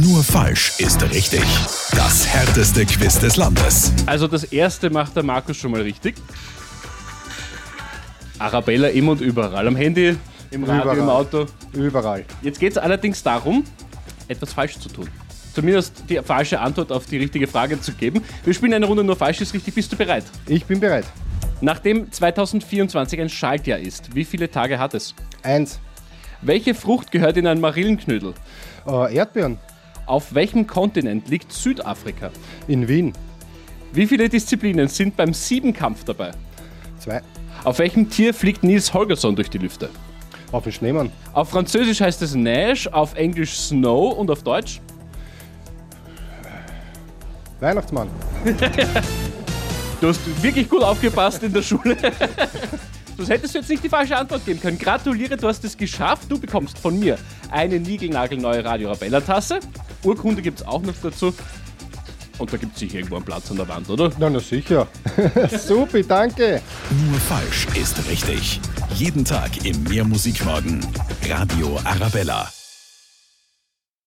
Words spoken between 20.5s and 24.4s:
bin bereit. Nachdem 2024 ein Schaltjahr ist, wie